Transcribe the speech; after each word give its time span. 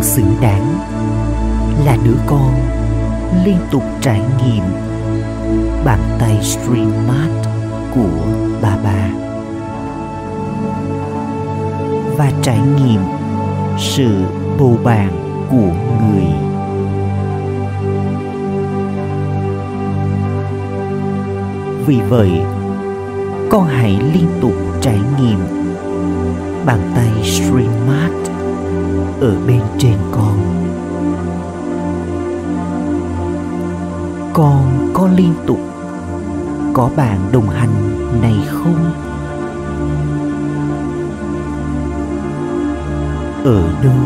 đứa 0.00 0.06
xứng 0.06 0.34
đáng. 0.40 0.78
Là 1.84 1.96
đứa 2.04 2.16
con 2.26 2.54
liên 3.44 3.58
tục 3.70 3.82
trải 4.00 4.20
nghiệm 4.20 4.64
bàn 5.84 5.98
tay 6.18 6.38
stream 6.42 6.92
mát 7.08 7.28
của 7.94 8.24
bà 8.62 8.76
bà 8.84 9.10
và 12.16 12.32
trải 12.42 12.58
nghiệm 12.60 13.00
sự 13.78 14.24
bầu 14.58 14.76
bàn 14.84 15.10
của 15.50 15.72
người. 16.02 16.26
Vì 21.86 22.00
vậy, 22.08 22.30
con 23.50 23.66
hãy 23.66 24.00
liên 24.14 24.28
tục 24.40 24.54
trải 24.80 24.98
nghiệm 25.20 25.38
bàn 26.66 26.78
tay 26.94 27.24
stream 27.24 27.86
ở 29.20 29.36
bên 29.46 29.60
trên 29.78 29.96
con. 30.12 30.38
Con 34.32 34.90
có 34.94 35.08
liên 35.16 35.34
tục, 35.46 35.58
có 36.74 36.90
bạn 36.96 37.18
đồng 37.32 37.48
hành 37.48 37.70
này 38.22 38.34
không? 38.46 38.92
Ở 43.44 43.62
đâu 43.82 44.00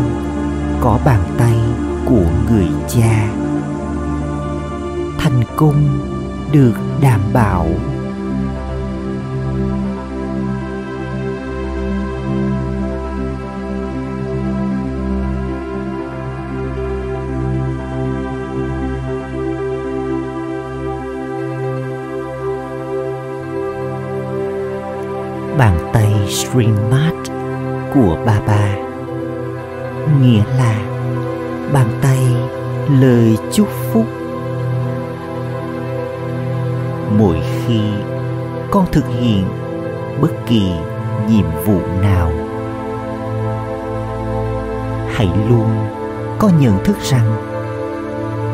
có 0.81 0.99
bàn 1.05 1.21
tay 1.39 1.59
của 2.07 2.25
người 2.51 2.69
cha? 2.89 3.29
Thành 5.19 5.43
công 5.57 5.99
được 6.53 6.75
đảm 7.01 7.21
bảo 7.33 7.67
tay 26.55 27.15
của 27.95 28.19
bà 28.27 28.41
bà. 28.47 28.75
Nghĩa 30.21 30.43
là 30.59 30.77
bàn 31.73 31.87
tay 32.03 32.19
lời 33.01 33.39
chúc 33.53 33.69
phúc. 33.93 34.05
Mỗi 37.19 37.37
khi 37.43 37.81
con 38.71 38.87
thực 38.93 39.05
hiện 39.09 39.45
bất 40.21 40.31
kỳ 40.47 40.73
nhiệm 41.29 41.47
vụ 41.67 41.81
nào, 42.03 42.31
hãy 45.13 45.29
luôn 45.49 45.69
có 46.39 46.51
nhận 46.61 46.85
thức 46.85 46.97
rằng 47.03 47.37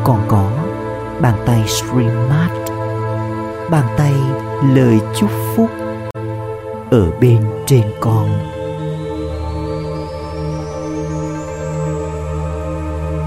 con 0.03 0.19
có 0.27 0.51
bàn 1.21 1.35
tay 1.45 1.63
Streammat 1.67 2.51
bàn 3.69 3.85
tay 3.97 4.13
lời 4.75 4.99
chúc 5.15 5.29
phúc 5.55 5.69
ở 6.91 7.11
bên 7.21 7.39
trên 7.65 7.83
con. 7.99 8.29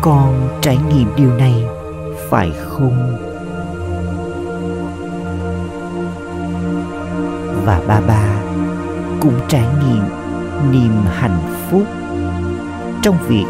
Con 0.02 0.58
trải 0.62 0.78
nghiệm 0.88 1.08
điều 1.16 1.30
này, 1.30 1.64
phải 2.30 2.52
không? 2.58 3.16
Và 7.64 7.80
ba 7.86 8.00
ba 8.00 8.42
cũng 9.20 9.40
trải 9.48 9.66
nghiệm 9.80 10.04
niềm 10.72 11.02
hạnh 11.06 11.38
phúc 11.70 11.84
trong 13.02 13.16
việc 13.28 13.46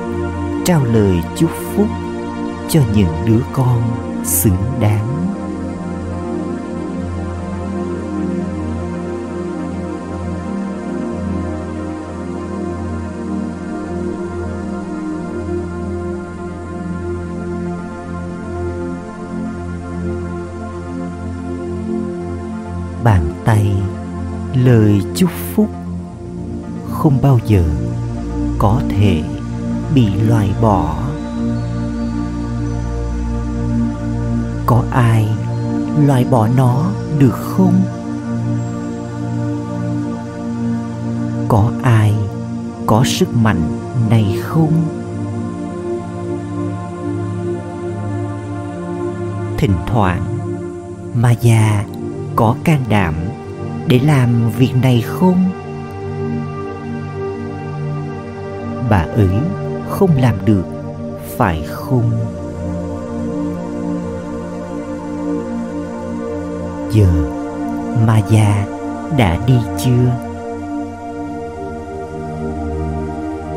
trao 0.64 0.84
lời 0.84 1.22
chúc 1.36 1.50
phúc 1.76 1.86
cho 2.68 2.80
những 2.94 3.12
đứa 3.26 3.40
con 3.52 3.82
xứng 4.24 4.56
đáng. 4.80 5.23
Tay 23.44 23.72
lời 24.54 25.02
chúc 25.14 25.30
phúc 25.54 25.68
không 26.90 27.18
bao 27.22 27.38
giờ 27.46 27.64
có 28.58 28.80
thể 28.88 29.22
bị 29.94 30.14
loại 30.28 30.50
bỏ. 30.62 30.96
Có 34.66 34.84
ai 34.90 35.28
loại 36.06 36.24
bỏ 36.30 36.48
nó 36.56 36.90
được 37.18 37.34
không? 37.34 37.82
Có 41.48 41.70
ai 41.82 42.14
có 42.86 43.04
sức 43.04 43.36
mạnh 43.36 43.60
này 44.10 44.38
không? 44.42 44.72
Thỉnh 49.58 49.74
thoảng 49.86 50.22
mà 51.14 51.30
già 51.30 51.84
có 52.36 52.56
can 52.64 52.84
đảm 52.88 53.14
để 53.86 54.00
làm 54.06 54.50
việc 54.50 54.72
này 54.82 55.00
không? 55.06 55.50
Bà 58.90 59.06
ấy 59.16 59.28
không 59.88 60.10
làm 60.20 60.34
được, 60.44 60.64
phải 61.36 61.62
không? 61.68 62.10
Giờ 66.90 67.06
mà 68.06 68.20
già 68.30 68.66
đã 69.18 69.38
đi 69.46 69.56
chưa? 69.78 70.12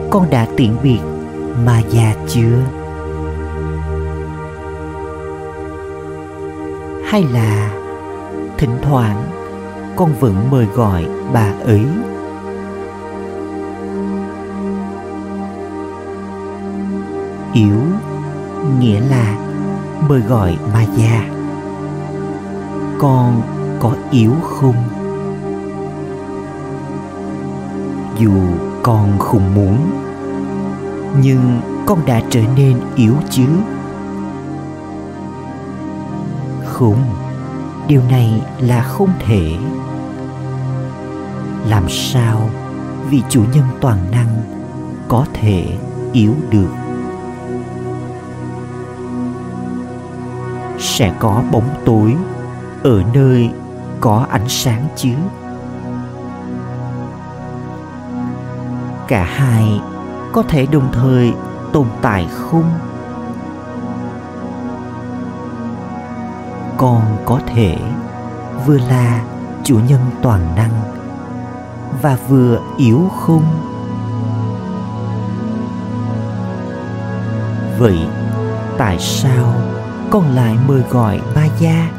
Con 0.09 0.29
đã 0.29 0.47
tiễn 0.57 0.75
biệt 0.83 0.99
mà 1.65 1.81
già 1.89 2.15
chưa? 2.27 2.57
Hay 7.05 7.25
là 7.33 7.71
thỉnh 8.57 8.77
thoảng 8.81 9.23
con 9.97 10.13
vẫn 10.19 10.35
mời 10.51 10.65
gọi 10.65 11.07
bà 11.33 11.53
ấy. 11.65 11.85
Yếu 17.53 17.79
nghĩa 18.79 18.99
là 18.99 19.37
mời 20.09 20.21
gọi 20.21 20.57
ma 20.73 20.85
già 20.95 21.37
con 22.99 23.41
có 23.79 23.95
yếu 24.11 24.31
không? 24.43 24.75
Dù 28.17 28.31
con 28.83 29.19
không 29.19 29.55
muốn, 29.55 29.77
nhưng 31.21 31.61
con 31.85 31.99
đã 32.05 32.21
trở 32.29 32.41
nên 32.55 32.79
yếu 32.95 33.13
chứ. 33.29 33.45
Không 36.65 37.26
điều 37.87 38.01
này 38.09 38.41
là 38.59 38.83
không 38.83 39.09
thể. 39.19 39.55
Làm 41.67 41.89
sao 41.89 42.49
vị 43.09 43.23
chủ 43.29 43.43
nhân 43.53 43.63
toàn 43.81 43.97
năng 44.11 44.41
có 45.07 45.25
thể 45.33 45.77
yếu 46.13 46.33
được? 46.49 46.69
Sẽ 50.79 51.13
có 51.19 51.43
bóng 51.51 51.69
tối 51.85 52.15
ở 52.83 53.03
nơi 53.13 53.49
có 53.99 54.25
ánh 54.29 54.49
sáng 54.49 54.87
chứ? 54.95 55.09
Cả 59.07 59.23
hai 59.23 59.81
có 60.33 60.43
thể 60.43 60.65
đồng 60.65 60.91
thời 60.93 61.33
tồn 61.73 61.87
tại 62.01 62.27
không? 62.31 62.71
Con 66.77 67.17
có 67.25 67.39
thể 67.47 67.77
vừa 68.65 68.77
là 68.77 69.23
chủ 69.63 69.79
nhân 69.87 69.99
toàn 70.21 70.55
năng 70.55 70.71
và 72.01 72.17
vừa 72.27 72.59
yếu 72.77 73.09
không? 73.15 73.43
Vậy 77.79 77.99
tại 78.77 78.99
sao 78.99 79.53
con 80.09 80.35
lại 80.35 80.57
mời 80.67 80.81
gọi 80.89 81.21
ma 81.35 81.47
gia 81.59 81.89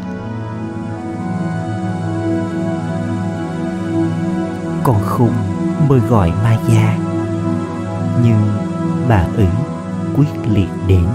con 4.84 4.96
không 5.04 5.32
mời 5.88 6.00
gọi 6.00 6.32
ma 6.44 6.56
gia 6.68 6.98
nhưng 8.22 8.40
bà 9.08 9.24
ấy 9.36 9.48
quyết 10.16 10.48
liệt 10.48 10.68
đến. 10.86 11.06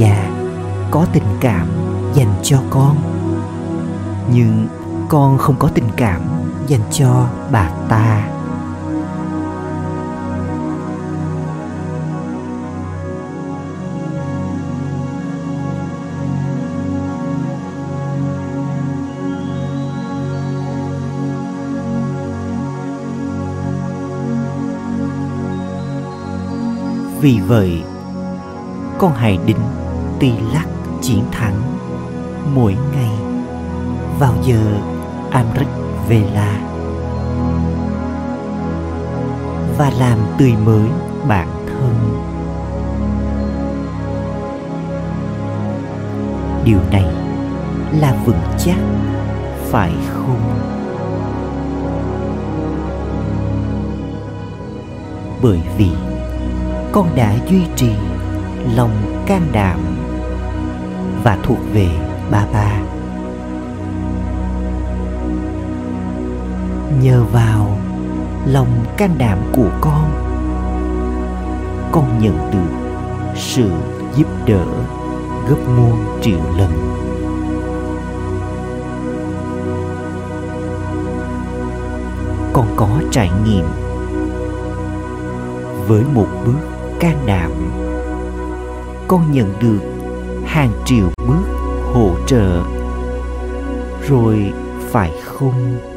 già 0.00 0.30
có 0.90 1.06
tình 1.12 1.36
cảm 1.40 1.66
dành 2.14 2.34
cho 2.42 2.62
con. 2.70 2.96
Nhưng 4.32 4.68
con 5.08 5.38
không 5.38 5.56
có 5.58 5.68
tình 5.68 5.88
cảm 5.96 6.20
dành 6.66 6.80
cho 6.90 7.26
bà 7.52 7.70
ta. 7.88 8.26
Vì 27.20 27.40
vậy, 27.40 27.82
con 28.98 29.12
hài 29.12 29.38
đính 29.46 29.56
tỳ 30.20 30.32
lắc 30.52 30.66
chiến 31.00 31.24
thắng. 31.32 31.62
Mỗi 32.54 32.76
ngày, 32.92 33.10
vào 34.18 34.34
giờ 34.42 34.78
Amrit 35.30 35.68
Vela 36.08 36.60
và 39.78 39.90
làm 39.98 40.18
tươi 40.38 40.54
mới 40.64 40.88
bản 41.28 41.48
thân. 41.66 41.94
Điều 46.64 46.78
này 46.92 47.06
là 47.92 48.14
vững 48.24 48.42
chắc, 48.58 48.78
phải 49.70 49.92
không? 50.08 50.40
Bởi 55.42 55.60
vì 55.78 55.90
con 56.92 57.08
đã 57.16 57.34
duy 57.48 57.62
trì 57.76 57.90
lòng 58.74 59.22
can 59.26 59.42
đảm 59.52 59.80
và 61.24 61.38
thuộc 61.42 61.58
về 61.72 61.88
ba 62.30 62.46
ba. 62.52 62.72
Nhờ 67.02 67.24
vào 67.32 67.78
lòng 68.46 68.84
can 68.96 69.10
đảm 69.18 69.38
của 69.56 69.70
con 69.80 70.30
con 71.92 72.18
nhận 72.18 72.50
được 72.52 72.78
sự 73.36 73.70
giúp 74.16 74.26
đỡ 74.46 74.64
gấp 75.48 75.56
muôn 75.76 76.20
triệu 76.22 76.40
lần. 76.58 76.70
Con 82.52 82.66
có 82.76 82.88
trải 83.10 83.30
nghiệm 83.44 83.64
với 85.88 86.04
một 86.14 86.26
bước 86.46 86.58
can 87.00 87.16
đảm, 87.26 87.50
con 89.08 89.32
nhận 89.32 89.52
được 89.60 89.89
hàng 90.50 90.72
triệu 90.86 91.08
bước 91.28 91.44
hỗ 91.92 92.16
trợ. 92.26 92.62
Rồi 94.08 94.52
phải 94.90 95.12
không? 95.24 95.89